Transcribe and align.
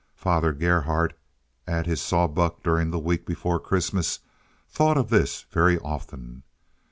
Father 0.15 0.51
Gerhardt 0.51 1.13
at 1.67 1.85
his 1.85 2.01
saw 2.01 2.27
buck 2.27 2.63
during 2.63 2.89
the 2.89 2.97
weeks 2.97 3.25
before 3.25 3.59
Christmas 3.59 4.21
thought 4.67 4.97
of 4.97 5.11
this 5.11 5.43
very 5.51 5.77
often. 5.77 6.41